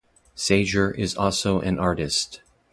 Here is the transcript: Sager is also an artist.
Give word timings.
Sager 0.33 0.89
is 0.89 1.15
also 1.15 1.59
an 1.59 1.77
artist. 1.77 2.41